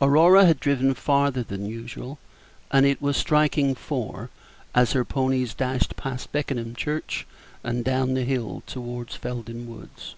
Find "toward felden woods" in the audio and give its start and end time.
8.66-10.14